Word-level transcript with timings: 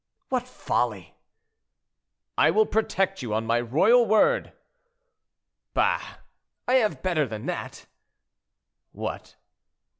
"What 0.29 0.47
folly!" 0.47 1.13
"I 2.35 2.49
will 2.49 2.65
protect 2.65 3.21
you, 3.21 3.35
on 3.35 3.45
my 3.45 3.61
royal 3.61 4.03
word." 4.07 4.51
"Bah! 5.75 6.17
I 6.67 6.73
have 6.77 7.03
better 7.03 7.27
than 7.27 7.45
that." 7.45 7.85
"What?" 8.93 9.35